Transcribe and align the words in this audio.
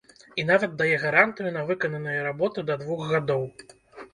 І 0.43 0.45
нават 0.51 0.71
дае 0.79 0.95
гарантыю 1.03 1.51
на 1.57 1.65
выкананыя 1.69 2.25
работы 2.29 2.67
да 2.71 2.79
двух 2.83 3.05
гадоў. 3.13 3.45